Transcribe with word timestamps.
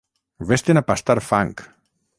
Ves-te'n 0.51 0.81
a 0.81 0.85
pastar 0.89 1.17
fang! 1.29 1.55